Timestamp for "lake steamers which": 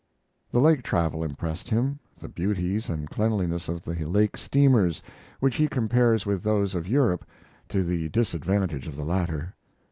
4.03-5.57